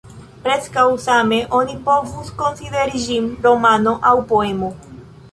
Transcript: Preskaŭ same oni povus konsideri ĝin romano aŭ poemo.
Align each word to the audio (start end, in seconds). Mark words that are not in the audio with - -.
Preskaŭ 0.45 0.85
same 1.01 1.37
oni 1.57 1.75
povus 1.89 2.31
konsideri 2.39 3.01
ĝin 3.03 3.27
romano 3.43 3.93
aŭ 4.13 4.15
poemo. 4.33 4.71